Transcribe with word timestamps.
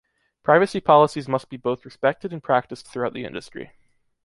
Privacy 0.41 0.79
policies 0.81 1.27
must 1.27 1.47
be 1.47 1.57
both 1.57 1.85
respected 1.85 2.33
and 2.33 2.41
practiced 2.41 2.87
throughout 2.87 3.13
the 3.13 3.23
industry. 3.23 3.73